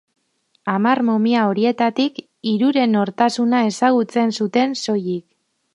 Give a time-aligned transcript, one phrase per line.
[0.71, 2.17] Hamar momia horietatik
[2.53, 5.29] hiruren nortasuna ezagutzen zuten soilik.